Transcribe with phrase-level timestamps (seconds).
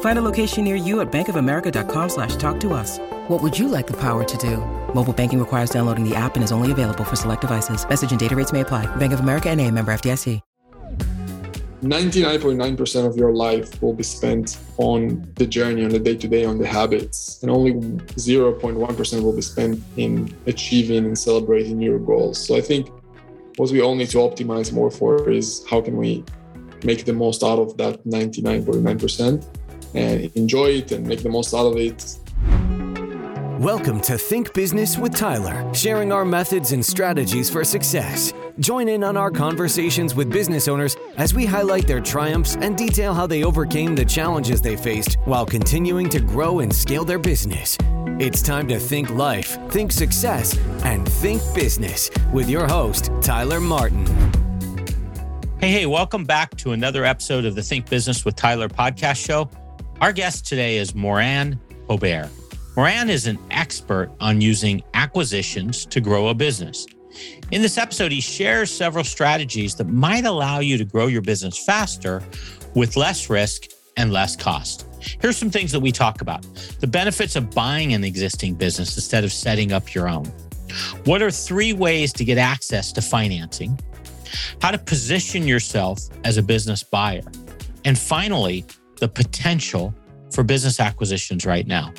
[0.00, 2.98] Find a location near you at bankofamerica.com slash talk to us.
[3.28, 4.56] What would you like the power to do?
[4.92, 7.88] Mobile banking requires downloading the app and is only available for select devices.
[7.88, 8.86] Message and data rates may apply.
[8.96, 10.40] Bank of America and a member FDIC.
[11.82, 16.44] 99.9% of your life will be spent on the journey, on the day to day,
[16.44, 22.44] on the habits, and only 0.1% will be spent in achieving and celebrating your goals.
[22.44, 22.90] So I think
[23.58, 26.24] what we all need to optimize more for is how can we
[26.82, 29.46] make the most out of that 99.9%
[29.94, 32.18] and enjoy it and make the most out of it
[33.58, 38.32] Welcome to Think Business with Tyler, sharing our methods and strategies for success.
[38.60, 43.12] Join in on our conversations with business owners as we highlight their triumphs and detail
[43.12, 47.76] how they overcame the challenges they faced while continuing to grow and scale their business.
[48.20, 54.06] It's time to think life, think success, and think business with your host, Tyler Martin.
[55.58, 59.50] Hey, hey, welcome back to another episode of the Think Business with Tyler podcast show.
[60.00, 62.30] Our guest today is Moran Aubert.
[62.76, 66.86] Moran is an expert on using acquisitions to grow a business.
[67.50, 71.58] In this episode, he shares several strategies that might allow you to grow your business
[71.58, 72.22] faster
[72.76, 73.64] with less risk
[73.96, 74.86] and less cost.
[75.20, 76.46] Here's some things that we talk about
[76.78, 80.26] the benefits of buying an existing business instead of setting up your own.
[81.06, 83.76] What are three ways to get access to financing?
[84.62, 87.22] How to position yourself as a business buyer.
[87.84, 88.64] And finally,
[88.98, 89.94] the potential
[90.30, 91.92] for business acquisitions right now.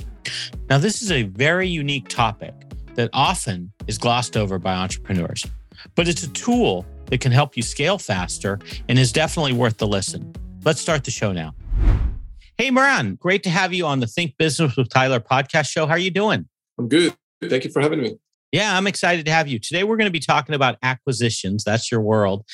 [0.70, 2.54] Now, this is a very unique topic
[2.96, 5.46] that often is glossed over by entrepreneurs,
[5.96, 9.88] but it's a tool that can help you scale faster and is definitely worth the
[9.88, 10.34] listen.
[10.64, 11.56] Let's start the show now.
[12.58, 15.86] Hey, Moran, great to have you on the Think Business with Tyler podcast show.
[15.88, 16.48] How are you doing?
[16.78, 17.16] I'm good.
[17.42, 18.18] Thank you for having me.
[18.52, 19.60] Yeah, I'm excited to have you.
[19.60, 21.64] Today, we're going to be talking about acquisitions.
[21.64, 22.46] That's your world.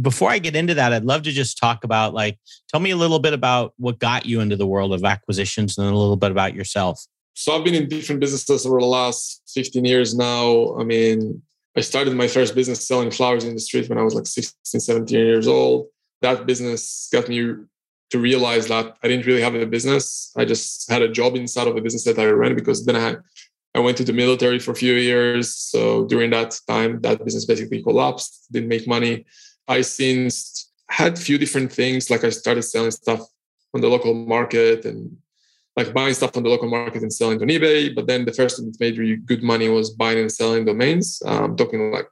[0.00, 2.38] Before I get into that, I'd love to just talk about like,
[2.68, 5.86] tell me a little bit about what got you into the world of acquisitions and
[5.86, 7.04] a little bit about yourself
[7.34, 10.76] so I've been in different businesses over the last 15 years now.
[10.78, 11.42] I mean,
[11.76, 14.80] I started my first business selling flowers in the street when I was like 16,
[14.80, 15.88] 17 years old.
[16.22, 17.56] That business got me
[18.10, 20.32] to realize that I didn't really have a business.
[20.36, 23.16] I just had a job inside of a business that I ran because then I
[23.74, 25.54] I went to the military for a few years.
[25.54, 29.26] So during that time, that business basically collapsed, didn't make money.
[29.66, 32.10] I since had a few different things.
[32.10, 33.20] Like I started selling stuff
[33.74, 35.16] on the local market and
[35.76, 37.92] like buying stuff on the local market and selling on eBay.
[37.92, 41.20] But then the first thing that made really good money was buying and selling domains.
[41.26, 42.06] I'm talking like,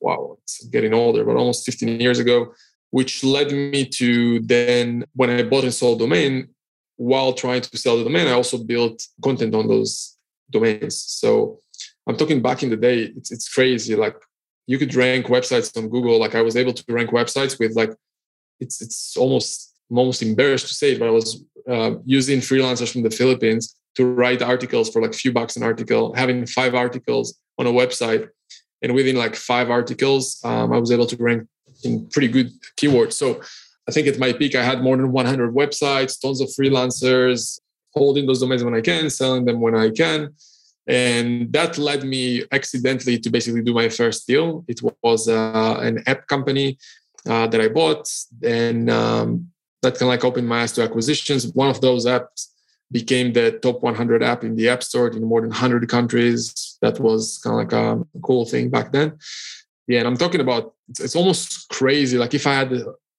[0.00, 2.52] wow, it's getting older, but almost 15 years ago,
[2.90, 6.48] which led me to then when I bought and sold domain,
[6.96, 10.18] while trying to sell the domain, I also built content on those
[10.50, 10.96] domains.
[10.96, 11.60] So
[12.06, 13.94] I'm talking back in the day, it's, it's crazy.
[13.94, 14.16] Like
[14.66, 16.18] you could rank websites on Google.
[16.18, 17.94] Like I was able to rank websites with like,
[18.60, 22.92] it's, it's almost I'm almost embarrassed to say it, but I was uh, using freelancers
[22.92, 27.38] from the Philippines to write articles for like few bucks an article, having five articles
[27.58, 28.28] on a website.
[28.82, 31.48] And within like five articles, um, I was able to rank
[31.82, 33.14] in pretty good keywords.
[33.14, 33.40] So
[33.88, 37.58] I think at my peak, I had more than 100 websites, tons of freelancers,
[37.94, 40.34] holding those domains when I can, selling them when I can.
[40.86, 44.64] And that led me accidentally to basically do my first deal.
[44.66, 46.78] It was uh, an app company
[47.28, 48.10] uh, that I bought.
[48.42, 49.50] And um,
[49.82, 51.46] that can like open my eyes to acquisitions.
[51.54, 52.48] One of those apps
[52.92, 56.76] became the top 100 app in the App Store in more than 100 countries.
[56.82, 59.18] That was kind of like a cool thing back then.
[59.86, 62.18] Yeah, and I'm talking about it's, it's almost crazy.
[62.18, 62.72] Like if I had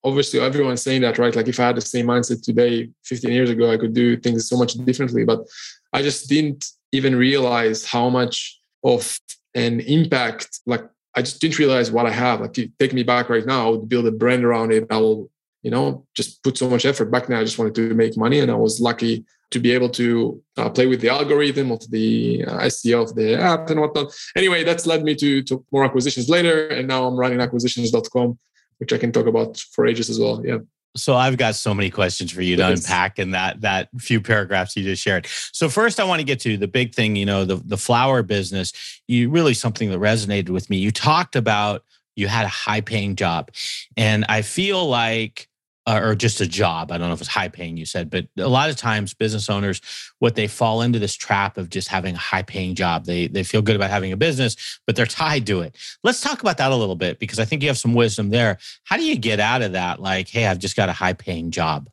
[0.03, 1.35] obviously everyone's saying that, right?
[1.35, 4.47] Like if I had the same mindset today, 15 years ago, I could do things
[4.47, 5.25] so much differently.
[5.25, 5.47] But
[5.93, 9.19] I just didn't even realize how much of
[9.53, 10.83] an impact, like
[11.15, 12.41] I just didn't realize what I have.
[12.41, 14.87] Like take me back right now, I would build a brand around it.
[14.89, 15.29] I will
[15.61, 17.11] you know, just put so much effort.
[17.11, 19.89] Back then, I just wanted to make money, and I was lucky to be able
[19.89, 24.13] to uh, play with the algorithm of the uh, SEO of the app and whatnot.
[24.35, 28.39] Anyway, that's led me to, to more acquisitions later, and now I'm running acquisitions.com,
[28.81, 30.41] which I can talk about for ages as well.
[30.43, 30.57] Yeah.
[30.97, 32.79] So I've got so many questions for you to yes.
[32.79, 35.27] unpack in that that few paragraphs you just shared.
[35.53, 38.23] So first I want to get to the big thing, you know, the the flower
[38.23, 38.73] business.
[39.07, 40.77] You really something that resonated with me.
[40.77, 41.83] You talked about
[42.15, 43.51] you had a high paying job.
[43.95, 45.47] And I feel like
[45.87, 46.91] uh, or just a job.
[46.91, 49.49] I don't know if it's high paying, you said, but a lot of times business
[49.49, 49.81] owners,
[50.19, 53.05] what they fall into this trap of just having a high paying job.
[53.05, 55.75] They they feel good about having a business, but they're tied to it.
[56.03, 58.59] Let's talk about that a little bit because I think you have some wisdom there.
[58.83, 59.99] How do you get out of that?
[59.99, 61.89] Like, hey, I've just got a high paying job.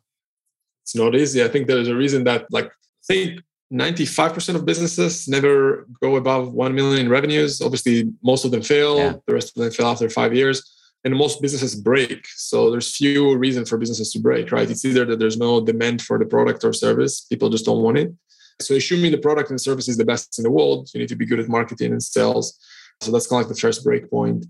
[0.82, 1.42] It's not easy.
[1.42, 3.40] I think there's a reason that, like, I think
[3.72, 7.60] 95% of businesses never go above 1 million in revenues.
[7.60, 8.96] Obviously, most of them fail.
[8.96, 9.14] Yeah.
[9.26, 12.26] The rest of them fail after five years and most businesses break.
[12.26, 14.70] So there's few reasons for businesses to break right?
[14.70, 17.98] It's either that there's no demand for the product or service people just don't want
[17.98, 18.12] it.
[18.60, 21.16] So assuming the product and service is the best in the world you need to
[21.16, 22.58] be good at marketing and sales.
[23.00, 24.46] So that's kind of like the first break point.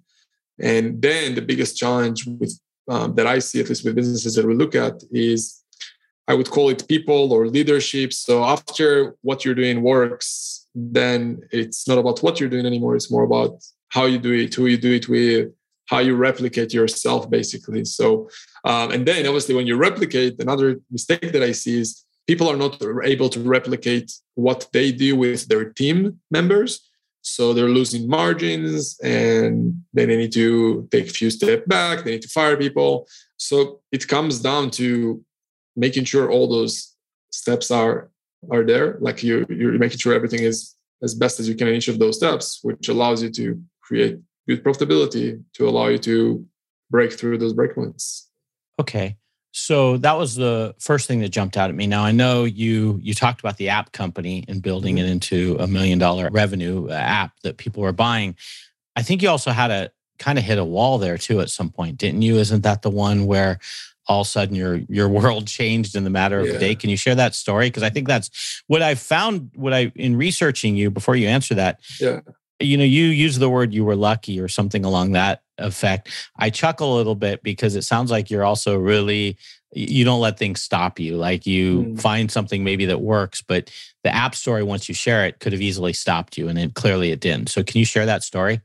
[0.61, 2.59] And then the biggest challenge with
[2.91, 5.63] um, that i see at least with businesses that we look at is
[6.27, 8.13] i would call it people or leadership.
[8.15, 12.95] So after what you're doing works then it's not about what you're doing anymore.
[12.95, 15.53] It's more about how you do it who you do it with
[15.89, 17.85] how you replicate yourself basically.
[17.85, 18.29] So
[18.65, 22.57] um, and then obviously when you replicate another mistake that i see is people are
[22.57, 26.91] not able to replicate what they do with their team members.
[27.23, 32.13] So they're losing margins and then they need to take a few steps back they
[32.13, 33.09] need to fire people.
[33.37, 35.25] So it comes down to
[35.75, 36.95] making sure all those
[37.31, 38.11] steps are
[38.53, 38.99] are there.
[39.01, 41.99] Like you you're making sure everything is as best as you can in each of
[41.99, 44.19] those steps which allows you to create
[44.49, 46.45] good profitability to allow you to
[46.91, 48.25] break through those breakpoints.
[48.81, 49.17] Okay.
[49.53, 51.87] So that was the first thing that jumped out at me.
[51.87, 55.07] Now I know you you talked about the app company and building mm-hmm.
[55.07, 58.37] it into a million dollar revenue uh, app that people were buying.
[58.95, 61.71] I think you also had a kind of hit a wall there too at some
[61.71, 62.37] point, didn't you?
[62.37, 63.59] Isn't that the one where
[64.07, 66.55] all of a sudden your your world changed in the matter of yeah.
[66.55, 66.75] a day?
[66.75, 67.69] Can you share that story?
[67.69, 69.51] Because I think that's what I found.
[69.55, 71.81] What I in researching you before you answer that.
[72.01, 72.21] Yeah
[72.61, 76.11] you know, you use the word you were lucky or something along that effect.
[76.37, 79.37] I chuckle a little bit because it sounds like you're also really
[79.73, 81.17] you don't let things stop you.
[81.17, 82.01] Like you mm.
[82.01, 83.71] find something maybe that works, but
[84.03, 87.11] the app story once you share it could have easily stopped you and it clearly
[87.11, 87.51] it didn't.
[87.51, 88.63] So can you share that story?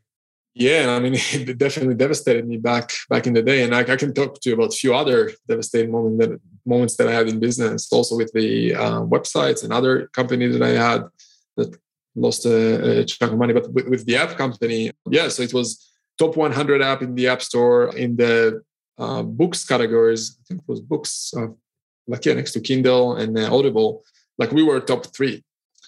[0.56, 3.96] Yeah, I mean, it definitely devastated me back back in the day, and I, I
[3.96, 7.28] can talk to you about a few other devastating moments that moments that I had
[7.28, 11.04] in business, also with the uh, websites and other companies that I had
[11.58, 11.76] that
[12.16, 13.54] lost a, a chunk of money.
[13.54, 17.28] But with, with, the app company, yeah, so it was top 100 app in the
[17.28, 18.62] App Store in the
[18.98, 20.38] uh, books categories.
[20.40, 21.48] I think it was books, uh,
[22.08, 24.04] like yeah, next to Kindle and uh, Audible.
[24.38, 25.44] Like we were top three.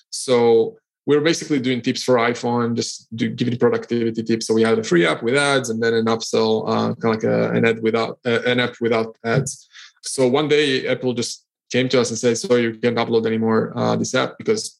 [0.09, 4.47] So we were basically doing tips for iPhone, just do, giving productivity tips.
[4.47, 7.23] So we had a free app with ads, and then an upsell, uh, kind of
[7.23, 9.67] like a, an ad without uh, an app without ads.
[10.01, 13.71] So one day Apple just came to us and said, "So you can't upload anymore
[13.75, 14.79] uh, this app because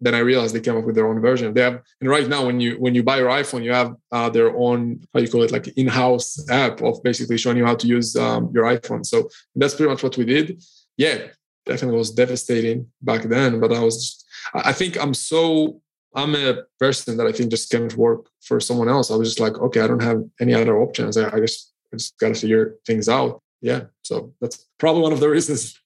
[0.00, 1.52] then I realized they came up with their own version.
[1.52, 4.30] They have, and right now when you when you buy your iPhone, you have uh,
[4.30, 7.86] their own how you call it like in-house app of basically showing you how to
[7.86, 9.04] use um, your iPhone.
[9.04, 10.62] So that's pretty much what we did.
[10.96, 11.18] Yeah,
[11.66, 13.96] definitely was devastating back then, but I was.
[13.96, 15.80] Just, I think I'm so
[16.14, 19.10] I'm a person that I think just can't work for someone else.
[19.10, 21.16] I was just like, okay, I don't have any other options.
[21.16, 23.42] I, I just I just got to figure things out.
[23.60, 25.78] Yeah, so that's probably one of the reasons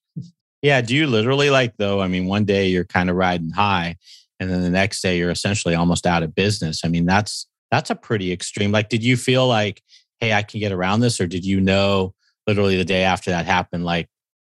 [0.65, 0.81] yeah.
[0.81, 2.01] Do you literally like though?
[2.01, 3.97] I mean, one day you're kind of riding high,
[4.39, 6.81] and then the next day you're essentially almost out of business.
[6.83, 8.71] I mean, that's that's a pretty extreme.
[8.71, 9.83] Like, did you feel like,
[10.19, 12.15] hey, I can get around this, or did you know
[12.47, 14.09] literally the day after that happened, like,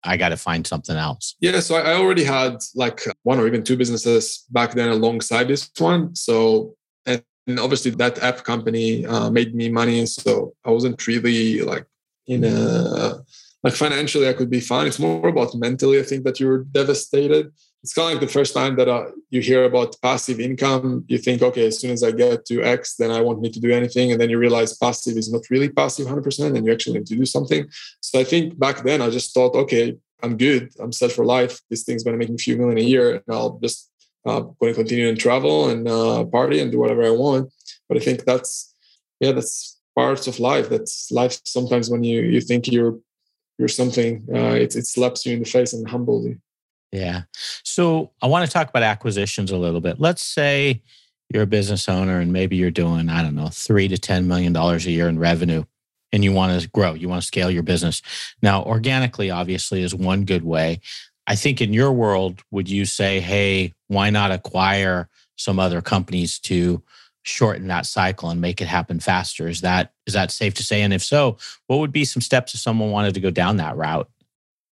[0.04, 1.36] I got to find something else?
[1.42, 1.60] Yeah.
[1.60, 6.16] So I already had like one or even two businesses back then alongside this one.
[6.16, 11.86] So and obviously that app company uh, made me money, so I wasn't really like
[12.28, 13.24] in a
[13.64, 14.88] like financially i could be fine.
[14.88, 17.52] It's more about mentally i think that you're devastated.
[17.84, 21.06] It's kind of like the first time that uh, you hear about passive income.
[21.08, 23.60] You think okay as soon as i get to x then i won't need to
[23.60, 24.12] do anything.
[24.12, 27.16] And then you realize passive is not really passive 100% and you actually need to
[27.16, 27.68] do something.
[28.02, 30.72] So i think back then i just thought okay i'm good.
[30.80, 31.60] I'm set for life.
[31.70, 33.92] This thing's going to make me a few million a year and i'll just
[34.26, 37.52] uh, going to continue and travel and uh, party and do whatever i want.
[37.88, 38.74] But i think that's
[39.20, 40.70] yeah that's parts of life.
[40.70, 42.98] That's life sometimes when you you think you're
[43.58, 44.28] you're something.
[44.34, 46.40] Uh, it, it slaps you in the face and humbles you.
[46.92, 47.24] Yeah.
[47.64, 50.00] So I want to talk about acquisitions a little bit.
[50.00, 50.82] Let's say
[51.34, 54.56] you're a business owner and maybe you're doing, I don't know, three to $10 million
[54.56, 55.64] a year in revenue.
[56.14, 58.02] and you want to grow, you want to scale your business.
[58.42, 60.80] Now, organically, obviously, is one good way.
[61.28, 66.40] I think in your world, would you say, hey, why not acquire some other companies
[66.40, 66.82] to
[67.28, 69.48] shorten that cycle and make it happen faster?
[69.48, 70.82] Is that is that safe to say?
[70.82, 73.76] And if so, what would be some steps if someone wanted to go down that
[73.76, 74.10] route?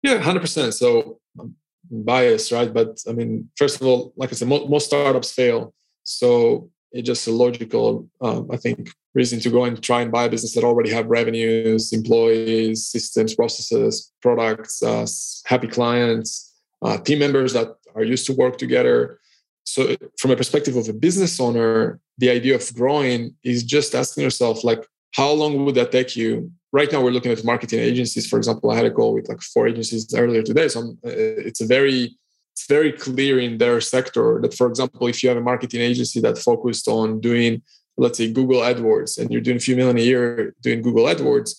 [0.02, 0.74] Yeah, hundred percent.
[0.74, 1.56] So I'm
[1.90, 2.74] biased, right?
[2.74, 5.74] But I mean, first of all, like I said, most startups fail.
[6.04, 10.24] So it's just a logical, um, I think, reason to go and try and buy
[10.24, 15.06] a business that already have revenues, employees, systems, processes, products, uh,
[15.46, 19.20] happy clients, uh, team members that are used to work together.
[19.70, 24.24] So, from a perspective of a business owner, the idea of growing is just asking
[24.24, 24.84] yourself, like,
[25.14, 26.52] how long would that take you?
[26.72, 28.28] Right now, we're looking at marketing agencies.
[28.28, 30.68] For example, I had a call with like four agencies earlier today.
[30.70, 32.18] So, I'm, uh, it's a very
[32.54, 36.20] it's very clear in their sector that, for example, if you have a marketing agency
[36.22, 37.62] that focused on doing,
[37.96, 41.52] let's say, Google AdWords, and you're doing a few million a year doing Google AdWords,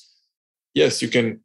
[0.74, 1.40] yes, you can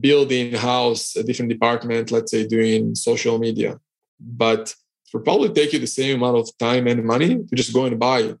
[0.00, 3.78] build in house a different department, let's say, doing social media.
[4.20, 4.74] But
[5.14, 7.98] it probably take you the same amount of time and money to just go and
[7.98, 8.34] buy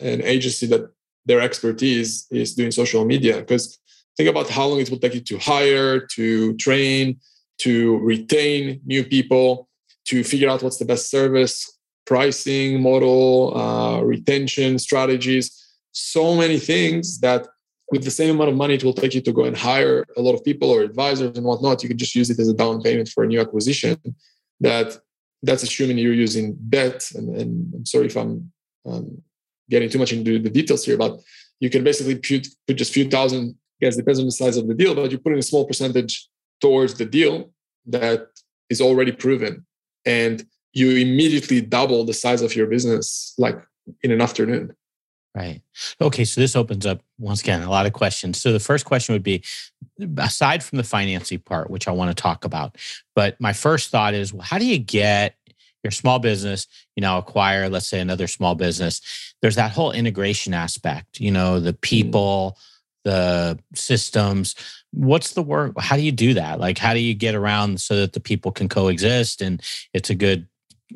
[0.00, 0.90] an agency that
[1.26, 3.38] their expertise is doing social media.
[3.38, 3.78] Because
[4.16, 7.18] think about how long it will take you to hire, to train,
[7.58, 9.68] to retain new people
[10.06, 17.20] to figure out what's the best service, pricing model, uh, retention strategies, so many things
[17.20, 17.48] that
[17.90, 20.20] with the same amount of money it will take you to go and hire a
[20.20, 21.82] lot of people or advisors and whatnot.
[21.82, 23.98] You can just use it as a down payment for a new acquisition.
[24.60, 24.98] That
[25.44, 27.10] that's assuming you're using debt.
[27.14, 28.52] And, and I'm sorry if I'm
[28.86, 29.22] um,
[29.70, 31.20] getting too much into the details here, but
[31.60, 33.56] you can basically put, put just a few thousand.
[33.80, 35.66] I Guess depends on the size of the deal, but you put in a small
[35.66, 36.28] percentage
[36.60, 37.50] towards the deal
[37.86, 38.28] that
[38.70, 39.66] is already proven
[40.06, 43.58] and you immediately double the size of your business like
[44.02, 44.74] in an afternoon.
[45.34, 45.62] Right.
[46.00, 46.24] Okay.
[46.24, 48.40] So this opens up once again a lot of questions.
[48.40, 49.42] So the first question would be
[50.16, 52.76] aside from the financing part, which I want to talk about,
[53.16, 55.36] but my first thought is well, how do you get
[55.82, 59.34] your small business, you know, acquire, let's say, another small business?
[59.42, 61.80] There's that whole integration aspect, you know, the mm-hmm.
[61.80, 62.56] people,
[63.02, 64.54] the systems
[64.94, 67.96] what's the work how do you do that like how do you get around so
[67.96, 69.60] that the people can coexist and
[69.92, 70.46] it's a good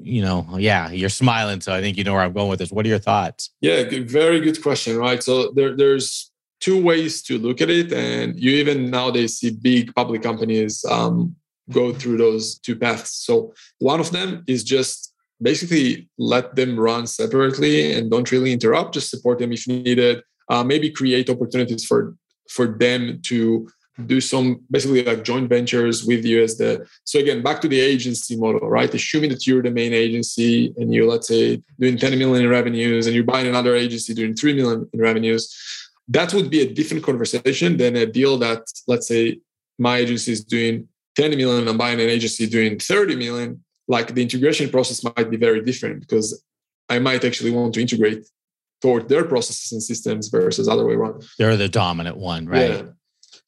[0.00, 2.70] you know yeah you're smiling so i think you know where i'm going with this.
[2.70, 3.50] What are your thoughts?
[3.60, 5.22] Yeah very good question right?
[5.22, 9.94] So there, there's two ways to look at it and you even nowadays see big
[9.94, 11.36] public companies um,
[11.70, 13.12] go through those two paths.
[13.12, 18.94] So one of them is just basically let them run separately and don't really interrupt
[18.94, 20.22] just support them if needed.
[20.48, 22.16] Uh, maybe create opportunities for
[22.48, 23.68] for them to
[24.06, 27.80] do some basically like joint ventures with you as the so again back to the
[27.80, 28.94] agency model right?
[28.94, 33.06] Assuming that you're the main agency and you're let's say doing 10 million in revenues
[33.06, 35.54] and you're buying another agency doing 3 million in revenues
[36.08, 39.40] that would be a different conversation than a deal that let's say
[39.78, 43.64] my agency is doing 10 million and i'm buying an agency doing 30 million.
[43.90, 46.44] Like the integration process might be very different because
[46.88, 48.26] i might actually want to integrate
[48.80, 51.24] toward their processes and systems versus other way around.
[51.36, 52.70] They're the dominant one right?
[52.70, 52.82] Yeah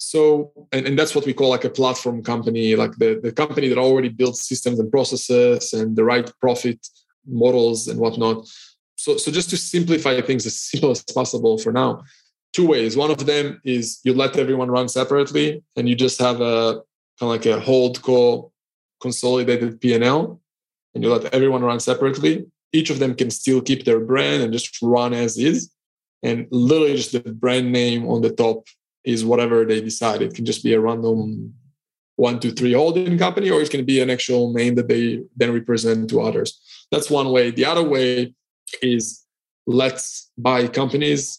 [0.03, 3.69] so and, and that's what we call like a platform company like the, the company
[3.69, 6.89] that already builds systems and processes and the right profit
[7.27, 8.49] models and whatnot.
[8.97, 12.03] So so just to simplify things as simple as possible for now
[12.55, 12.97] two ways.
[12.97, 16.81] One of them is you let everyone run separately and you just have a
[17.19, 18.53] kind of like a hold call
[19.03, 20.41] consolidated p&l
[20.95, 22.47] and you let everyone run separately.
[22.73, 25.71] Each of them can still keep their brand and just run as is
[26.23, 28.67] and literally just the brand name on the top
[29.05, 30.23] is whatever they decide.
[30.23, 31.55] It can just be a random
[32.17, 35.53] one, two, three holding company, or it can be an actual name that they then
[35.53, 36.61] represent to others.
[36.93, 37.51] That's one way.
[37.51, 38.35] The other way
[38.83, 39.25] is
[39.67, 41.39] let's buy companies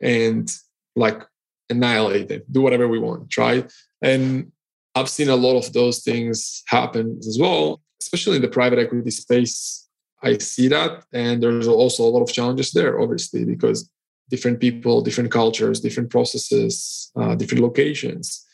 [0.00, 0.48] and
[0.94, 1.20] like
[1.68, 3.70] annihilate them, do whatever we want, right?
[4.02, 4.52] And
[4.94, 9.10] I've seen a lot of those things happen as well, especially in the private equity
[9.10, 9.88] space.
[10.22, 11.04] I see that.
[11.12, 13.88] And there's also a lot of challenges there, obviously, because
[14.30, 18.46] different people, different cultures, different processes, uh, different locations,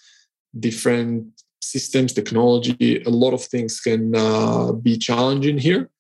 [0.59, 1.27] different
[1.61, 3.03] systems, technology.
[3.05, 5.91] A lot of things can uh, be challenging here.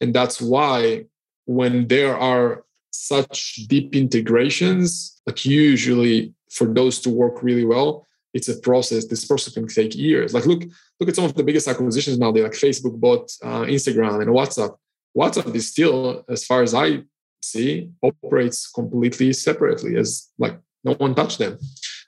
[0.00, 1.06] And that's why
[1.46, 8.48] when there are such deep integrations, like usually for those to work really well, it's
[8.48, 9.06] a process.
[9.06, 10.34] This process can take years.
[10.34, 10.62] Like look,
[11.00, 12.32] look at some of the biggest acquisitions now.
[12.32, 14.76] They like Facebook bought uh, Instagram and WhatsApp.
[15.16, 17.02] WhatsApp is still, as far as I
[17.42, 21.52] see operates completely separately as like no one touched them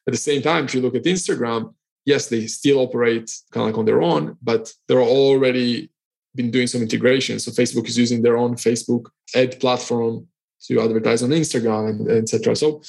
[0.06, 3.70] at the same time if you look at instagram yes they still operate kind of
[3.70, 5.90] like on their own but they're already
[6.34, 10.26] been doing some integration so facebook is using their own facebook ad platform
[10.60, 12.80] to advertise on instagram and etc so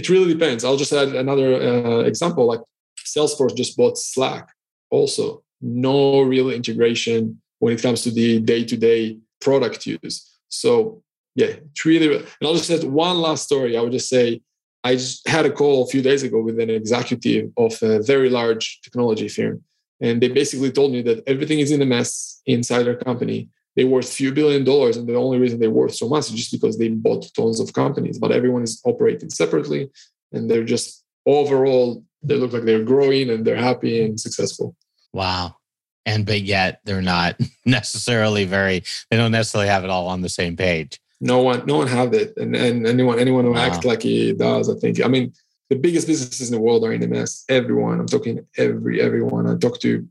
[0.00, 0.64] it really depends.
[0.64, 2.46] I'll just add another uh, example.
[2.46, 2.60] Like
[3.04, 4.48] Salesforce just bought Slack.
[4.90, 10.38] Also, no real integration when it comes to the day-to-day product use.
[10.48, 11.02] So
[11.34, 12.16] yeah, it's really.
[12.16, 13.76] And I'll just add one last story.
[13.76, 14.40] I would just say
[14.84, 18.30] I just had a call a few days ago with an executive of a very
[18.30, 19.62] large technology firm,
[20.00, 23.48] and they basically told me that everything is in a mess inside their company.
[23.76, 26.52] They worth few billion dollars, and the only reason they're worth so much is just
[26.52, 28.18] because they bought tons of companies.
[28.18, 29.90] But everyone is operating separately,
[30.32, 34.76] and they're just overall they look like they're growing and they're happy and successful.
[35.12, 35.56] Wow.
[36.04, 38.82] And but yet they're not necessarily very.
[39.10, 42.14] They don't necessarily have it all on the same page no one no one have
[42.14, 42.36] it.
[42.36, 43.60] And, and anyone anyone who wow.
[43.60, 45.32] acts like he does i think i mean
[45.68, 49.46] the biggest businesses in the world are in a mess everyone i'm talking every everyone.
[49.46, 50.06] I talk to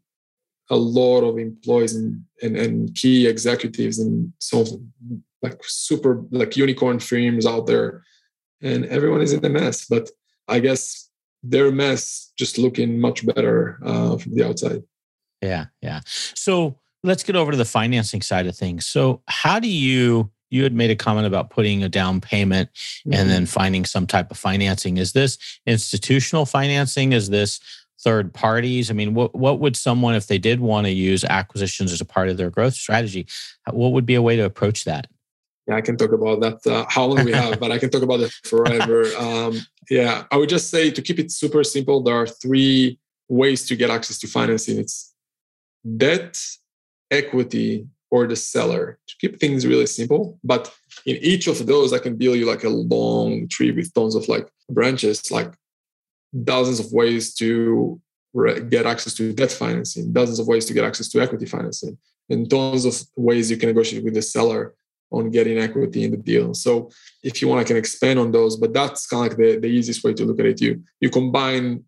[0.71, 4.93] a lot of employees and, and, and key executives and some
[5.41, 8.03] like super like unicorn firms out there.
[8.61, 10.09] And everyone is in a mess but
[10.47, 11.09] i guess
[11.41, 14.83] their mess just looking much better uh, from the outside.
[15.41, 16.01] Yeah yeah.
[16.05, 18.85] So let's get over to the financing side of things.
[18.85, 23.13] So how do you you had made a comment about putting a down payment mm-hmm.
[23.13, 24.97] and then finding some type of financing.
[24.97, 27.13] Is this institutional financing?
[27.13, 27.59] Is this
[28.01, 28.89] third parties?
[28.89, 32.05] I mean, what what would someone, if they did want to use acquisitions as a
[32.05, 33.27] part of their growth strategy,
[33.71, 35.07] what would be a way to approach that?
[35.67, 36.65] Yeah, I can talk about that.
[36.65, 39.05] Uh, how long we have, but I can talk about it forever.
[39.19, 43.65] Um, yeah, I would just say to keep it super simple, there are three ways
[43.67, 44.77] to get access to financing.
[44.77, 45.13] It's
[45.97, 46.39] debt,
[47.09, 50.39] equity, or the seller to keep things really simple.
[50.43, 50.73] But
[51.05, 54.27] in each of those, I can build you like a long tree with tons of
[54.27, 55.53] like branches, like
[56.43, 58.01] dozens of ways to
[58.69, 61.97] get access to debt financing, dozens of ways to get access to equity financing,
[62.29, 64.75] and tons of ways you can negotiate with the seller
[65.11, 66.53] on getting equity in the deal.
[66.53, 66.91] So
[67.23, 69.67] if you want, I can expand on those, but that's kind of like the, the
[69.67, 70.61] easiest way to look at it.
[70.61, 71.83] You you combine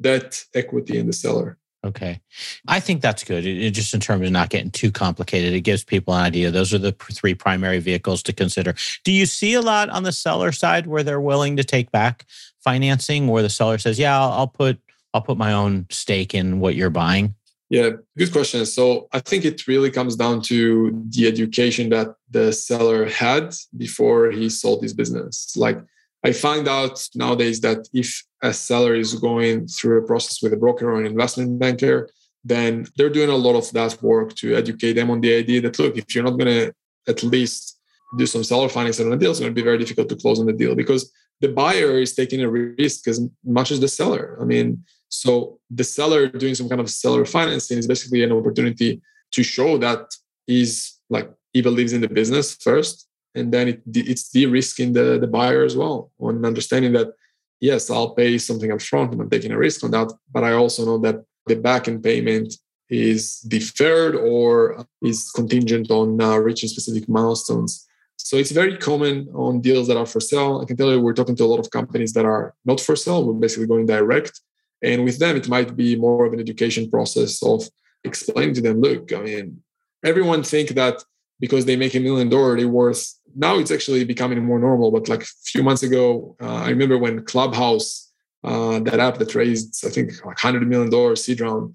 [0.00, 1.58] debt, equity, and the seller.
[1.82, 2.20] Okay.
[2.68, 3.46] I think that's good.
[3.46, 6.50] It, it, just in terms of not getting too complicated, it gives people an idea.
[6.50, 8.74] Those are the three primary vehicles to consider.
[9.04, 12.26] Do you see a lot on the seller side where they're willing to take back
[12.62, 14.78] financing where the seller says, "Yeah, I'll, I'll put
[15.14, 17.34] I'll put my own stake in what you're buying?"
[17.70, 18.66] Yeah, good question.
[18.66, 24.32] So I think it really comes down to the education that the seller had before
[24.32, 25.56] he sold his business.
[25.56, 25.78] Like
[26.24, 30.56] I find out nowadays that if a seller is going through a process with a
[30.56, 32.10] broker or an investment banker,
[32.44, 35.78] then they're doing a lot of that work to educate them on the idea that
[35.78, 36.74] look, if you're not going to
[37.08, 37.78] at least
[38.18, 40.40] do some seller financing on a deal, it's going to be very difficult to close
[40.40, 44.36] on the deal because the buyer is taking a risk as much as the seller.
[44.40, 49.00] I mean, so the seller doing some kind of seller financing is basically an opportunity
[49.32, 50.06] to show that
[50.46, 55.26] he's like he believes in the business first and then it, it's de-risking the, the
[55.26, 57.08] buyer as well on understanding that
[57.60, 60.52] yes i'll pay something up front and i'm taking a risk on that but i
[60.52, 61.16] also know that
[61.46, 62.54] the back end payment
[62.88, 67.86] is deferred or is contingent on uh, reaching specific milestones.
[68.16, 70.60] So it's very common on deals that are for sale.
[70.60, 72.96] I can tell you we're talking to a lot of companies that are not for
[72.96, 73.24] sale.
[73.24, 74.40] We're basically going direct.
[74.82, 77.68] And with them it might be more of an education process of
[78.04, 79.62] explaining to them look i mean
[80.04, 81.04] everyone think that
[81.40, 84.90] because they make a million dollar they're worth now it's actually becoming more normal.
[84.90, 88.10] But like a few months ago, uh, I remember when Clubhouse,
[88.42, 91.74] uh, that app that raised, I think, like hundred million dollars seed round,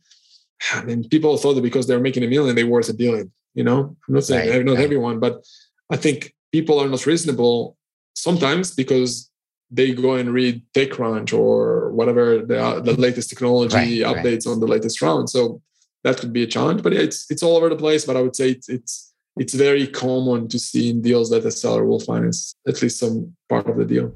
[0.73, 3.31] and people thought that because they're making a million, they're worth a billion.
[3.53, 4.83] You know, I'm not saying right, not right.
[4.83, 5.45] everyone, but
[5.89, 7.77] I think people are not reasonable
[8.15, 9.29] sometimes because
[9.71, 14.67] they go and read TechCrunch or whatever the, the latest technology right, updates on the
[14.67, 15.29] latest round.
[15.29, 15.61] So
[16.03, 18.05] that could be a challenge, but it's it's all over the place.
[18.05, 21.51] But I would say it's, it's it's very common to see in deals that the
[21.51, 24.13] seller will finance at least some part of the deal.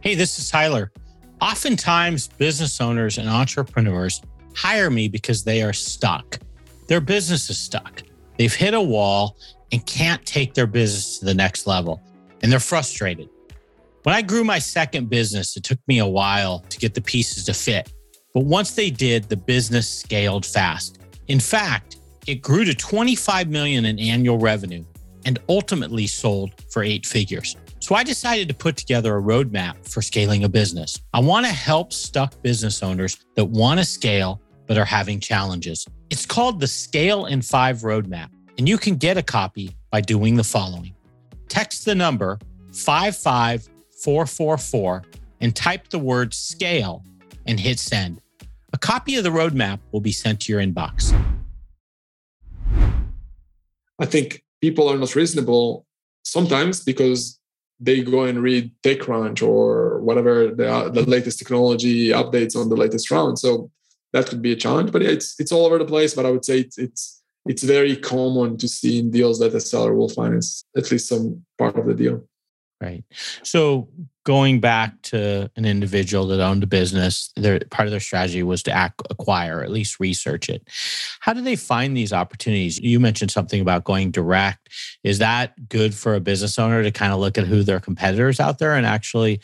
[0.00, 0.90] Hey, this is Tyler.
[1.40, 4.20] Oftentimes, business owners and entrepreneurs
[4.54, 6.38] hire me because they are stuck.
[6.88, 8.02] Their business is stuck.
[8.36, 9.36] They've hit a wall
[9.70, 12.02] and can't take their business to the next level,
[12.42, 13.28] and they're frustrated.
[14.02, 17.44] When I grew my second business, it took me a while to get the pieces
[17.44, 17.92] to fit.
[18.34, 21.00] But once they did, the business scaled fast.
[21.28, 24.84] In fact, it grew to 25 million in annual revenue
[25.24, 27.56] and ultimately sold for eight figures.
[27.80, 31.00] So I decided to put together a roadmap for scaling a business.
[31.12, 35.84] I want to help stuck business owners that want to scale but are having challenges.
[36.08, 40.36] It's called the Scale in 5 Roadmap, and you can get a copy by doing
[40.36, 40.94] the following.
[41.48, 42.38] Text the number
[42.72, 45.02] 55444
[45.40, 47.04] and type the word scale
[47.46, 48.22] and hit send.
[48.72, 51.12] A copy of the roadmap will be sent to your inbox.
[54.02, 55.86] I think people are not reasonable
[56.24, 57.38] sometimes because
[57.78, 62.76] they go and read TechCrunch or whatever the, uh, the latest technology updates on the
[62.76, 63.38] latest round.
[63.38, 63.70] So
[64.12, 64.92] that could be a challenge.
[64.92, 66.14] But yeah, it's it's all over the place.
[66.14, 69.60] But I would say it's it's it's very common to see in deals that the
[69.60, 72.24] seller will finance at least some part of the deal.
[72.80, 73.04] Right.
[73.42, 73.88] So
[74.24, 78.62] going back to an individual that owned a business, their part of their strategy was
[78.62, 80.66] to act, acquire, or at least research it.
[81.20, 82.78] How do they find these opportunities?
[82.78, 84.68] You mentioned something about going direct.
[85.02, 88.38] Is that good for a business owner to kind of look at who their competitors
[88.38, 89.40] out there and actually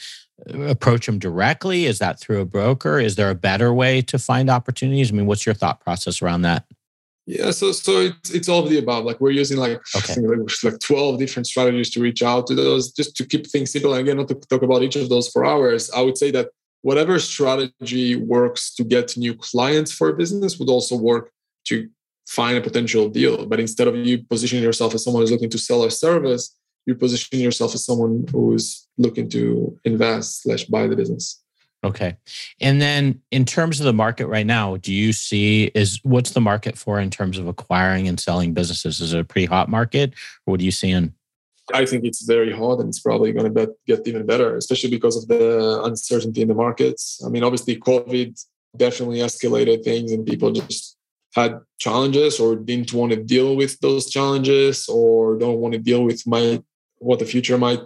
[0.49, 1.87] uh, approach them directly?
[1.87, 3.01] Is that through a broker?
[3.01, 5.11] Is there a better way to find opportunities?
[5.11, 6.65] I mean, what's your thought process around that?
[7.29, 9.05] Yeah, so so it's it's all of the above.
[9.05, 10.19] Like we're using like okay.
[10.23, 13.93] like, like twelve different strategies to reach out to those, just to keep things simple.
[13.93, 15.91] And again, not to talk about each of those for hours.
[15.91, 16.49] I would say that
[16.81, 21.31] whatever strategy works to get new clients for a business would also work
[21.67, 21.91] to
[22.27, 23.45] find a potential deal.
[23.45, 26.95] But instead of you positioning yourself as someone who's looking to sell a service, you
[26.95, 31.43] position yourself as someone who's looking to invest slash buy the business.
[31.85, 32.17] Okay.
[32.61, 36.41] And then in terms of the market right now, do you see is what's the
[36.41, 39.01] market for in terms of acquiring and selling businesses?
[39.01, 40.15] Is it a pretty hot market
[40.45, 41.15] or what are you seeing?
[41.73, 45.17] I think it's very hot and it's probably going to get even better, especially because
[45.17, 47.23] of the uncertainty in the markets.
[47.25, 48.43] I mean, obviously, COVID
[48.77, 50.97] definitely escalated things and people just
[51.35, 56.03] had challenges or didn't want to deal with those challenges or don't want to deal
[56.03, 56.63] with my
[56.99, 57.81] what the future might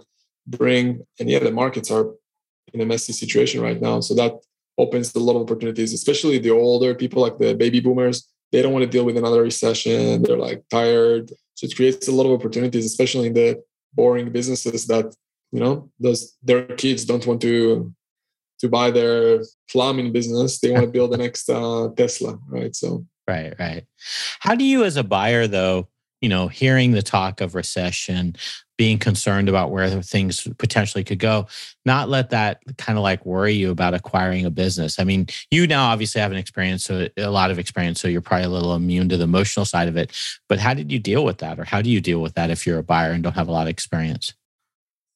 [0.47, 1.05] bring.
[1.19, 2.07] And yeah, the markets are
[2.73, 3.99] in a messy situation right now.
[3.99, 4.33] So that
[4.77, 8.27] opens a lot of opportunities, especially the older people like the baby boomers.
[8.51, 10.23] They don't want to deal with another recession.
[10.23, 11.31] They're like tired.
[11.55, 15.15] So it creates a lot of opportunities, especially in the boring businesses that,
[15.51, 17.93] you know, those their kids don't want to
[18.59, 20.59] to buy their plumbing business.
[20.59, 22.75] They want to build the next uh, Tesla, right?
[22.75, 23.85] So Right, right.
[24.39, 25.87] How do you as a buyer though,
[26.23, 28.33] you know, hearing the talk of recession,
[28.77, 31.47] being concerned about where things potentially could go,
[31.85, 34.99] not let that kind of like worry you about acquiring a business.
[34.99, 38.21] I mean, you now obviously have an experience, so a lot of experience, so you're
[38.21, 40.15] probably a little immune to the emotional side of it.
[40.47, 42.65] But how did you deal with that, or how do you deal with that if
[42.65, 44.33] you're a buyer and don't have a lot of experience?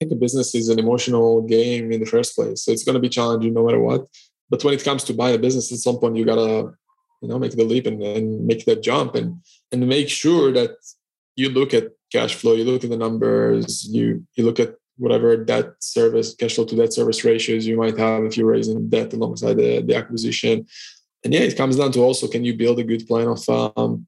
[0.01, 2.95] I think a business is an emotional game in the first place, so it's going
[2.95, 4.07] to be challenging no matter what.
[4.49, 6.73] But when it comes to buy a business, at some point you gotta,
[7.21, 9.41] you know, make the leap and, and make that jump and
[9.71, 10.75] and make sure that
[11.37, 15.37] you look at cash flow, you look at the numbers, you you look at whatever
[15.37, 19.13] debt service, cash flow to debt service ratios you might have if you're raising debt
[19.13, 20.65] alongside the, the acquisition.
[21.23, 23.47] And yeah, it comes down to also can you build a good plan of
[23.77, 24.07] um,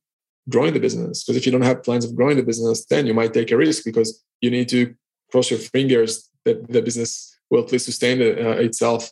[0.50, 1.24] growing the business?
[1.24, 3.58] Because if you don't have plans of growing the business, then you might take a
[3.58, 4.96] risk because you need to
[5.32, 9.12] cross your fingers that the business will at least sustain it, uh, itself.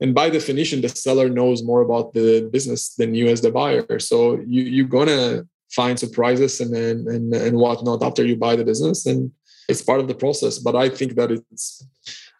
[0.00, 3.98] And by definition, the seller knows more about the business than you as the buyer.
[3.98, 9.06] So you, you're gonna find surprises and, and and whatnot after you buy the business
[9.06, 9.30] and
[9.68, 10.58] it's part of the process.
[10.58, 11.86] But i think that it's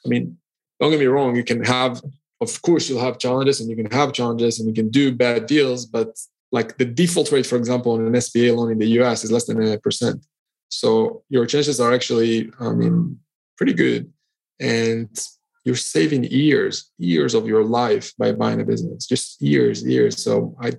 [0.05, 0.37] i mean
[0.79, 2.03] don't get me wrong you can have
[2.41, 5.47] of course you'll have challenges and you can have challenges and you can do bad
[5.47, 6.19] deals but
[6.53, 9.47] like the default rate for example on an sba loan in the us is less
[9.47, 10.25] than a percent.
[10.69, 13.19] So your chances are actually i mean
[13.57, 14.11] pretty good.
[14.59, 15.11] And
[15.65, 20.23] you're saving years years of your life by buying a business just years years.
[20.25, 20.73] So i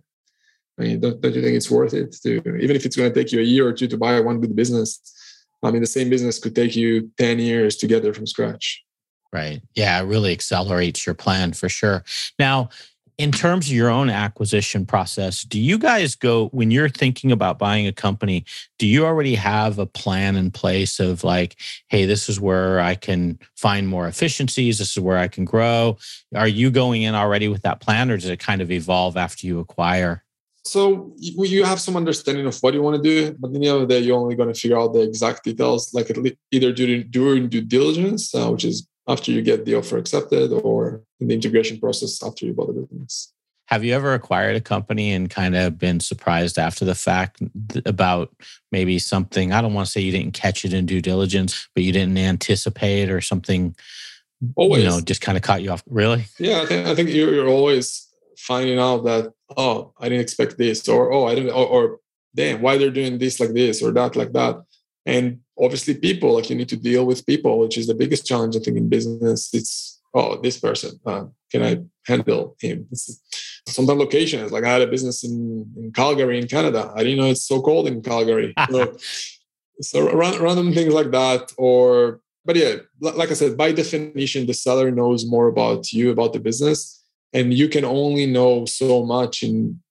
[0.80, 3.16] I mean, don't, don't you think it's worth it to, even if it's going to
[3.16, 5.00] take you a year or two to buy one good business?
[5.64, 8.84] I mean, the same business could take you 10 years to get there from scratch.
[9.32, 9.62] Right.
[9.76, 12.04] Yeah, it really accelerates your plan for sure.
[12.40, 12.70] Now,
[13.18, 17.60] in terms of your own acquisition process, do you guys go when you're thinking about
[17.60, 18.44] buying a company,
[18.80, 21.56] do you already have a plan in place of like,
[21.88, 25.98] hey, this is where I can find more efficiencies, this is where I can grow?
[26.36, 29.46] Are you going in already with that plan or does it kind of evolve after
[29.46, 30.24] you acquire?
[30.64, 33.82] So you have some understanding of what you want to do, but at the end
[33.82, 36.12] of the day, you're only going to figure out the exact details, like
[36.52, 41.02] either during, during due diligence, uh, which is after you get the offer accepted, or
[41.20, 43.34] in the integration process after you bought the business.
[43.66, 47.42] Have you ever acquired a company and kind of been surprised after the fact
[47.86, 48.36] about
[48.72, 49.54] maybe something?
[49.54, 52.18] I don't want to say you didn't catch it in due diligence, but you didn't
[52.18, 53.76] anticipate or something.
[54.56, 55.84] Always, you know, just kind of caught you off.
[55.88, 56.26] Really?
[56.38, 58.08] Yeah, I think I think you're, you're always
[58.48, 62.00] finding out that oh i didn't expect this or oh i didn't or, or
[62.36, 64.64] damn why they're doing this like this or that like that?
[65.06, 68.56] And obviously people like you need to deal with people which is the biggest challenge
[68.56, 69.50] i think in business.
[69.54, 72.88] It's oh this person uh, can i handle him?
[72.92, 73.22] It's,
[73.68, 76.92] sometimes locations like i had a business in, in calgary in canada.
[76.96, 78.54] I didn't know it's so cold in calgary.
[78.72, 78.98] So,
[79.82, 84.92] so random things like that or but yeah like i said by definition the seller
[84.92, 87.01] knows more about you about the business
[87.34, 89.82] and you can only know so much in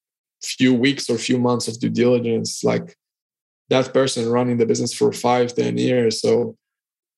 [0.42, 2.96] few weeks or few months of due diligence like
[3.68, 6.56] that person running the business for five ten years so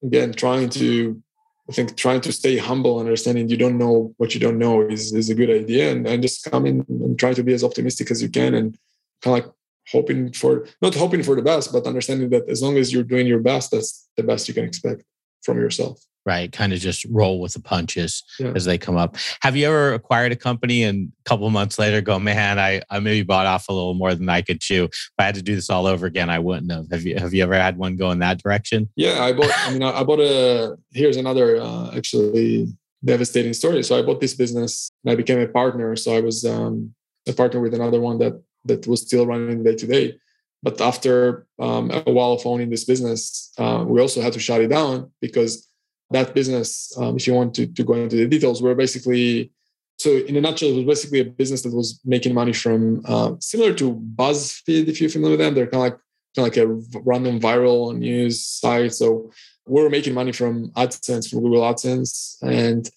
[0.02, 1.22] again, trying to,
[1.68, 5.12] I think, trying to stay humble, understanding you don't know what you don't know is,
[5.12, 5.92] is a good idea.
[5.92, 8.78] And, and just come in and try to be as optimistic as you can and
[9.22, 9.54] kind of like
[9.90, 13.26] hoping for, not hoping for the best, but understanding that as long as you're doing
[13.26, 15.02] your best, that's the best you can expect
[15.42, 16.52] from yourself right?
[16.52, 18.52] Kind of just roll with the punches yeah.
[18.54, 19.16] as they come up.
[19.40, 23.00] Have you ever acquired a company and a couple months later go, man, I, I
[23.00, 24.84] maybe bought off a little more than I could chew.
[24.84, 26.90] If I had to do this all over again, I wouldn't have.
[26.90, 28.88] Have you have you ever had one go in that direction?
[28.96, 29.50] Yeah, I bought.
[29.54, 30.76] I mean, I, bought a.
[30.92, 32.68] Here's another uh, actually
[33.04, 33.82] devastating story.
[33.82, 35.96] So I bought this business and I became a partner.
[35.96, 36.94] So I was um,
[37.28, 40.18] a partner with another one that that was still running day to day.
[40.62, 44.60] But after um, a while of owning this business, uh, we also had to shut
[44.60, 45.68] it down because
[46.12, 49.50] that business, um, if you want to, to go into the details, we're basically
[49.98, 53.34] so in a nutshell, it was basically a business that was making money from uh,
[53.38, 55.54] similar to BuzzFeed, if you're familiar with them.
[55.54, 55.98] They're kind of like
[56.34, 58.94] kind of like a random viral news site.
[58.94, 59.30] So
[59.66, 62.88] we were making money from AdSense, from Google AdSense, and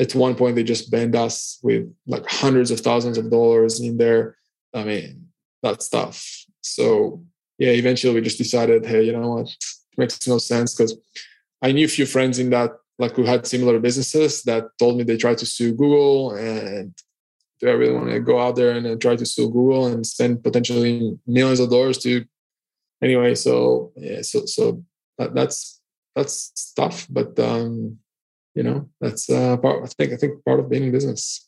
[0.00, 3.96] at one point they just banned us with like hundreds of thousands of dollars in
[3.96, 4.36] there.
[4.74, 5.28] I mean,
[5.62, 6.44] that stuff.
[6.60, 7.22] So
[7.58, 10.96] yeah, eventually we just decided, hey, you know what, it makes no sense because
[11.62, 15.04] I knew a few friends in that, like who had similar businesses that told me
[15.04, 16.94] they tried to sue Google and
[17.60, 20.42] do I really want to go out there and try to sue Google and spend
[20.44, 22.24] potentially millions of dollars to
[23.02, 24.82] anyway so yeah so so
[25.18, 25.80] that, that's
[26.14, 27.98] that's tough but um
[28.54, 31.47] you know that's uh part i think i think part of being in business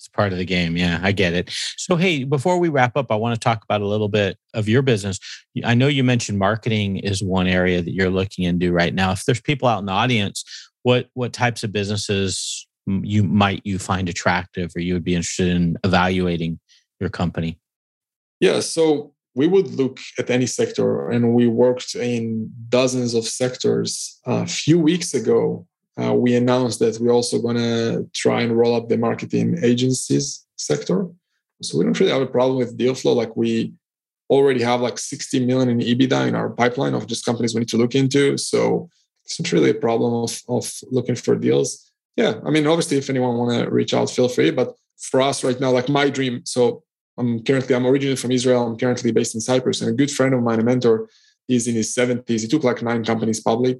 [0.00, 0.78] it's part of the game.
[0.78, 1.50] Yeah, I get it.
[1.76, 4.66] So, hey, before we wrap up, I want to talk about a little bit of
[4.66, 5.18] your business.
[5.62, 9.12] I know you mentioned marketing is one area that you're looking into right now.
[9.12, 10.42] If there's people out in the audience,
[10.84, 15.48] what what types of businesses you might you find attractive, or you would be interested
[15.48, 16.58] in evaluating
[16.98, 17.58] your company?
[18.40, 24.18] Yeah, so we would look at any sector, and we worked in dozens of sectors.
[24.24, 25.66] A few weeks ago,
[26.00, 30.46] uh, we announced that we're also going to try and roll up the marketing agencies
[30.56, 31.08] sector.
[31.62, 33.12] So we don't really have a problem with deal flow.
[33.12, 33.74] Like we
[34.30, 37.68] already have like 60 million in EBITDA in our pipeline of just companies we need
[37.68, 38.38] to look into.
[38.38, 38.88] So
[39.24, 41.90] it's not really a problem of, of looking for deals.
[42.16, 44.50] Yeah, I mean, obviously, if anyone want to reach out, feel free.
[44.50, 46.42] But for us right now, like my dream.
[46.44, 46.82] So
[47.16, 48.66] I'm currently I'm originally from Israel.
[48.66, 51.08] I'm currently based in Cyprus, and a good friend of mine, a mentor,
[51.48, 52.40] is in his 70s.
[52.40, 53.78] He took like nine companies public.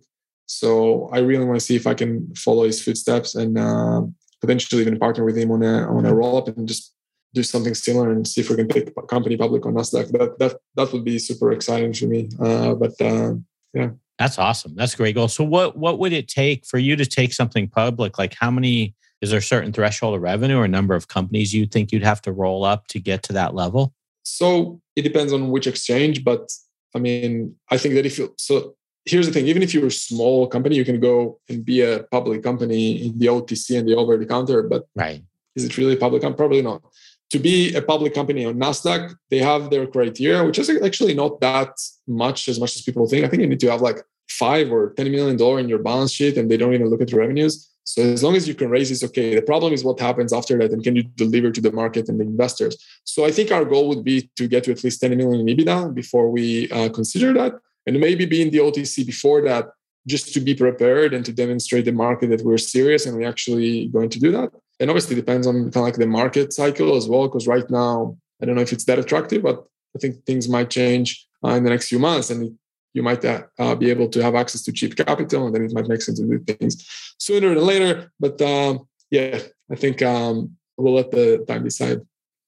[0.50, 4.02] So I really want to see if I can follow his footsteps and uh,
[4.40, 6.92] potentially even partner with him on a on a roll up and just
[7.32, 10.10] do something similar and see if we can take the company public on Nasdaq.
[10.10, 12.30] That that that would be super exciting for me.
[12.40, 13.34] Uh, but uh,
[13.74, 14.74] yeah, that's awesome.
[14.74, 15.28] That's a great goal.
[15.28, 18.18] So what what would it take for you to take something public?
[18.18, 18.96] Like how many?
[19.20, 22.22] Is there a certain threshold of revenue or number of companies you think you'd have
[22.22, 23.94] to roll up to get to that level?
[24.24, 26.50] So it depends on which exchange, but
[26.96, 29.90] I mean, I think that if you so here's the thing even if you're a
[29.90, 33.94] small company you can go and be a public company in the otc and the
[33.94, 35.22] over the counter but right.
[35.56, 36.36] is it really public company?
[36.36, 36.82] probably not.
[37.30, 41.40] To be a public company on nasdaq they have their criteria which is actually not
[41.40, 41.72] that
[42.06, 43.24] much as much as people think.
[43.24, 46.12] I think you need to have like five or ten million dollar in your balance
[46.12, 47.68] sheet and they don't even look at the revenues.
[47.84, 49.34] So as long as you can raise it's okay.
[49.34, 52.18] The problem is what happens after that and can you deliver to the market and
[52.20, 52.76] the investors?
[53.04, 55.56] So i think our goal would be to get to at least 10 million in
[55.56, 57.52] ebitda before we uh, consider that
[57.86, 59.70] and maybe be in the OTC before that,
[60.06, 63.88] just to be prepared and to demonstrate the market that we're serious and we're actually
[63.88, 64.50] going to do that.
[64.78, 67.28] And obviously, depends on kind of like the market cycle as well.
[67.28, 69.64] Because right now, I don't know if it's that attractive, but
[69.94, 72.56] I think things might change uh, in the next few months, and
[72.94, 75.72] you might uh, uh, be able to have access to cheap capital, and then it
[75.74, 78.10] might make sense to do things sooner than later.
[78.18, 79.40] But um, yeah,
[79.70, 82.00] I think um, we'll let the time decide.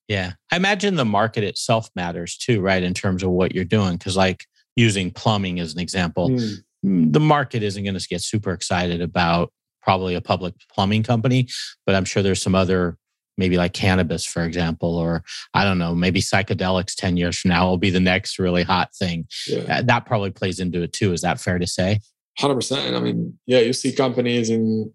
[0.08, 2.82] Yeah, I imagine the market itself matters too, right?
[2.82, 6.62] In terms of what you're doing, because like using plumbing as an example, mm.
[6.82, 11.48] the market isn't going to get super excited about probably a public plumbing company,
[11.86, 12.96] but I'm sure there's some other
[13.38, 17.68] maybe like cannabis, for example, or I don't know, maybe psychedelics 10 years from now
[17.68, 19.26] will be the next really hot thing.
[19.46, 19.82] Yeah.
[19.82, 21.12] That probably plays into it too.
[21.12, 22.00] Is that fair to say?
[22.38, 22.94] 100%.
[22.94, 24.92] I mean, yeah, you see companies in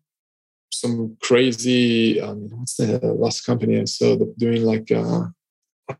[0.71, 5.25] some crazy, I mean, what's the last company I saw doing like, uh,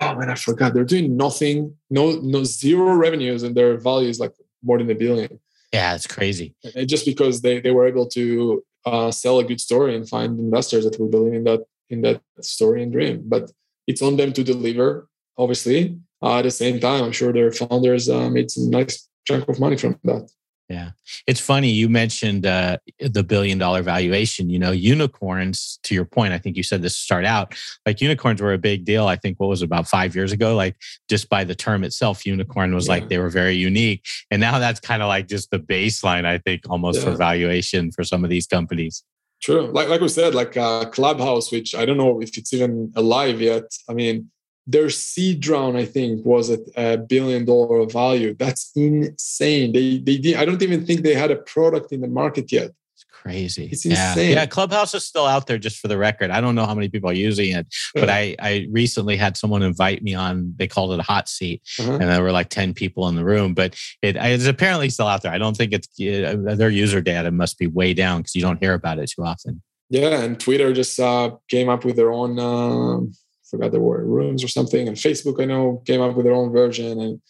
[0.02, 0.74] oh man, I forgot.
[0.74, 4.96] They're doing nothing, no, no zero revenues, and their value is like more than a
[4.96, 5.40] billion.
[5.74, 6.56] Yeah, it's crazy.
[6.76, 10.40] And just because they they were able to uh, sell a good story and find
[10.40, 13.24] investors that will believe in that in that story and dream.
[13.26, 13.52] But
[13.86, 15.08] it's on them to deliver.
[15.38, 19.48] Obviously, uh, at the same time, I'm sure their founders uh, made some nice chunk
[19.48, 20.30] of money from that.
[20.70, 20.92] Yeah.
[21.28, 21.70] It's funny.
[21.70, 24.50] You mentioned uh, the billion dollar valuation.
[24.50, 28.02] You know, unicorns, to your point, I think you said this to start out, like
[28.02, 29.08] unicorns were a big deal.
[29.08, 30.56] I think what was about five years ago?
[30.56, 30.76] Like
[31.10, 32.94] just by the term itself, unicorn was yeah.
[32.94, 34.04] like they were very unique.
[34.30, 37.06] And now that's kind of like just the baseline, I think, almost yeah.
[37.06, 39.04] for valuation for some of these companies.
[39.42, 39.68] True.
[39.68, 43.40] Like, like we said, like uh, Clubhouse, which I don't know if it's even alive
[43.40, 43.72] yet.
[43.88, 44.32] I mean,
[44.68, 48.36] their seed round, I think, was at a billion dollar value.
[48.38, 49.72] That's insane.
[49.72, 52.72] They they did, I don't even think they had a product in the market yet.
[52.94, 53.70] It's crazy.
[53.72, 54.32] It's insane.
[54.32, 54.42] Yeah.
[54.42, 55.58] yeah, Clubhouse is still out there.
[55.58, 58.36] Just for the record, I don't know how many people are using it, but I
[58.40, 60.54] I recently had someone invite me on.
[60.58, 61.94] They called it a hot seat, uh-huh.
[61.94, 63.54] and there were like ten people in the room.
[63.54, 65.32] But it's apparently still out there.
[65.32, 68.74] I don't think it's their user data must be way down because you don't hear
[68.74, 69.62] about it too often.
[69.90, 72.38] Yeah, and Twitter just uh, came up with their own.
[72.38, 73.06] Uh,
[73.50, 74.88] forgot the word rooms or something.
[74.88, 77.00] And Facebook, I know, came up with their own version.
[77.00, 77.22] And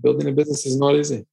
[0.00, 1.26] building a business is not easy.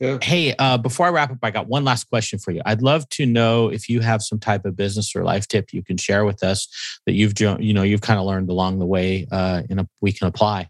[0.00, 0.18] Yeah.
[0.20, 2.60] Hey, uh, before I wrap up, I got one last question for you.
[2.66, 5.84] I'd love to know if you have some type of business or life tip you
[5.84, 6.68] can share with us
[7.06, 10.26] that you've you know you've kind of learned along the way, uh, and we can
[10.26, 10.68] apply.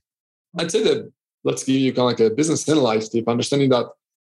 [0.58, 1.10] I'd say that
[1.42, 3.86] let's give you kind of like a business and life tip, understanding that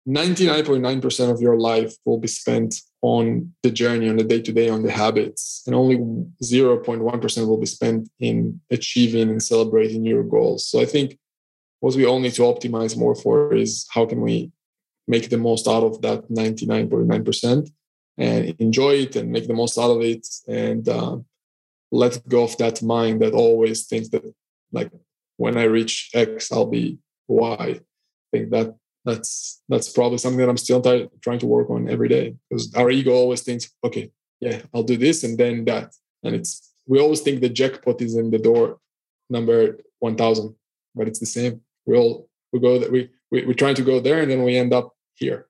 [0.08, 4.70] 99.9% of your life will be spent on the journey, on the day to day,
[4.70, 10.66] on the habits, and only 0.1% will be spent in achieving and celebrating your goals.
[10.66, 11.18] So I think
[11.82, 14.52] what we all need to optimize more for is how can we
[15.08, 17.72] make the most out of that 99.9%
[18.18, 21.18] and enjoy it and make the most out of it and uh,
[21.92, 24.24] let go of that mind that always thinks that
[24.72, 24.92] like
[25.38, 27.56] when I reach X, I'll be Y.
[27.60, 27.80] I
[28.32, 30.82] think that that's that's probably something that I'm still
[31.22, 34.98] trying to work on every day because our ego always thinks, okay, yeah, I'll do
[34.98, 38.80] this and then that, and it's we always think the jackpot is in the door
[39.30, 40.56] number one thousand,
[40.96, 41.62] but it's the same.
[41.86, 44.58] We all we go that we, we we're trying to go there and then we
[44.58, 45.48] end up here.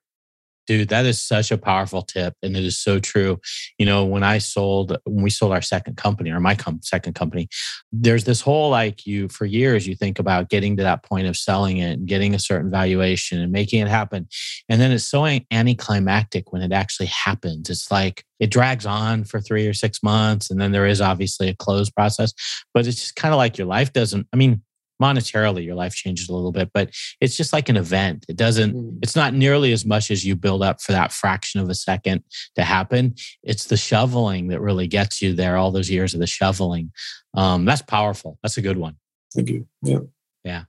[0.67, 2.35] Dude, that is such a powerful tip.
[2.43, 3.39] And it is so true.
[3.77, 7.13] You know, when I sold, when we sold our second company or my com- second
[7.13, 7.49] company,
[7.91, 11.35] there's this whole like you, for years, you think about getting to that point of
[11.35, 14.27] selling it and getting a certain valuation and making it happen.
[14.69, 17.69] And then it's so anticlimactic when it actually happens.
[17.69, 20.49] It's like it drags on for three or six months.
[20.49, 22.33] And then there is obviously a close process,
[22.73, 24.61] but it's just kind of like your life doesn't, I mean,
[25.01, 28.25] monetarily your life changes a little bit but it's just like an event.
[28.27, 28.97] It doesn't mm.
[29.01, 32.23] it's not nearly as much as you build up for that fraction of a second
[32.55, 33.15] to happen.
[33.43, 36.91] It's the shoveling that really gets you there all those years of the shoveling.
[37.33, 38.37] Um, that's powerful.
[38.41, 38.95] That's a good one.
[39.33, 39.67] Thank you.
[39.81, 39.99] Yeah.
[40.43, 40.63] Yeah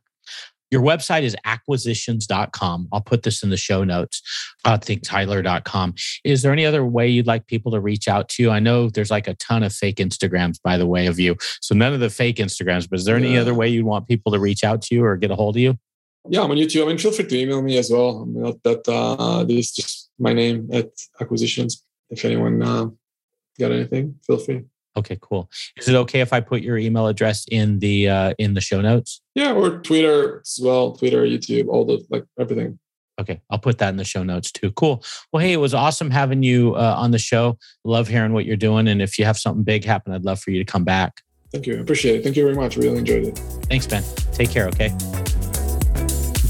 [0.72, 2.88] your website is acquisitions.com.
[2.92, 4.22] I'll put this in the show notes.
[4.64, 5.94] I think Tyler.com.
[6.24, 8.50] Is there any other way you'd like people to reach out to you?
[8.50, 11.36] I know there's like a ton of fake Instagrams, by the way, of you.
[11.60, 14.32] So none of the fake Instagrams, but is there any other way you'd want people
[14.32, 15.78] to reach out to you or get a hold of you?
[16.28, 16.84] Yeah, I'm on YouTube.
[16.84, 18.22] I mean, feel free to email me as well.
[18.22, 21.84] I mean, that uh, this is just my name at acquisitions.
[22.08, 22.86] If anyone uh,
[23.58, 24.62] got anything, feel free.
[24.96, 25.50] Okay, cool.
[25.76, 28.80] Is it okay if I put your email address in the uh, in the show
[28.80, 29.20] notes?
[29.34, 30.92] Yeah, or Twitter as well.
[30.92, 32.78] Twitter, YouTube, all the like everything.
[33.20, 34.70] Okay, I'll put that in the show notes too.
[34.72, 35.02] Cool.
[35.32, 37.58] Well, hey, it was awesome having you uh, on the show.
[37.84, 40.50] Love hearing what you're doing, and if you have something big happen, I'd love for
[40.50, 41.22] you to come back.
[41.52, 41.76] Thank you.
[41.76, 42.24] I appreciate it.
[42.24, 42.76] Thank you very much.
[42.76, 43.38] Really enjoyed it.
[43.68, 44.02] Thanks, Ben.
[44.32, 44.66] Take care.
[44.68, 44.90] Okay.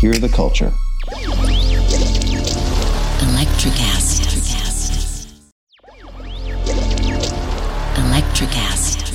[0.00, 0.72] hear the culture.
[3.20, 4.28] Electricast.
[7.96, 9.07] Electricast.